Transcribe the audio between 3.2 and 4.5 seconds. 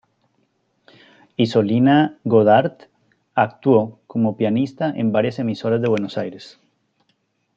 actuó como